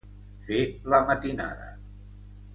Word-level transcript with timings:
Fer 0.47 0.61
la 0.93 1.01
matinada. 1.11 1.69